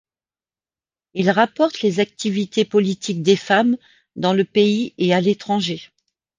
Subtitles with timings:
[1.13, 3.77] Il rapporte les activités politiques des femmes
[4.15, 5.91] dans le pays et à l'étranger.